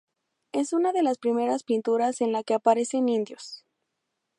[0.51, 3.63] Es una de las primeras pinturas en la que aparecen indios.